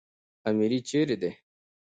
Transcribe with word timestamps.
اميري 0.47 0.79
چيري 0.89 1.15
دئ؟ 1.21 1.31